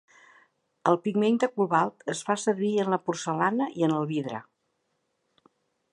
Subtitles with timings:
[0.91, 4.41] El pigment de cobalt es fa servir en la porcellana i en el vidre.